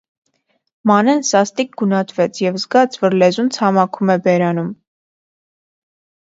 Մանեն 0.91 1.19
սաստիկ 1.31 1.77
գունատվեց 1.81 2.39
և 2.45 2.57
զգաց, 2.63 2.97
որ 3.03 3.17
լեզուն 3.25 3.53
ցամաքում 3.59 4.11
է 4.15 4.17
բերանում: 4.29 4.73